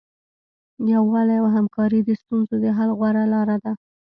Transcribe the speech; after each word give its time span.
یووالی 0.91 1.37
او 1.41 1.47
همکاري 1.55 1.99
د 2.03 2.09
ستونزو 2.21 2.55
د 2.63 2.65
حل 2.77 2.89
غوره 2.99 3.23
لاره 3.33 3.57
ده. 3.63 3.71